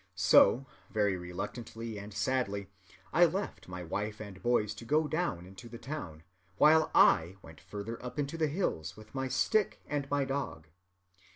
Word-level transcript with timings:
So, 0.15 0.65
very 0.89 1.15
reluctantly 1.15 1.99
and 1.99 2.11
sadly, 2.11 2.71
I 3.13 3.25
left 3.25 3.67
my 3.67 3.83
wife 3.83 4.19
and 4.19 4.41
boys 4.41 4.73
to 4.73 4.83
go 4.83 5.07
down 5.07 5.45
into 5.45 5.69
the 5.69 5.77
town, 5.77 6.23
while 6.57 6.89
I 6.95 7.35
went 7.43 7.61
further 7.61 8.03
up 8.03 8.17
into 8.17 8.35
the 8.35 8.47
hills 8.47 8.97
with 8.97 9.13
my 9.13 9.27
stick 9.27 9.79
and 9.85 10.09
my 10.09 10.25
dog. 10.25 10.69